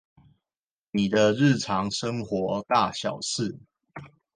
[0.89, 3.59] 你的日常生活大小事